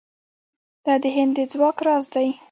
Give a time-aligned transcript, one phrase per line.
[0.85, 2.27] دا د هند د ځواک راز دی.